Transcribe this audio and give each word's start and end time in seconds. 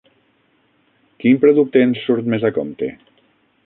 Quin 1.25 1.39
producte 1.45 1.85
ens 1.91 2.03
surt 2.09 2.35
més 2.35 2.51
a 2.51 2.55
compte? 2.61 2.95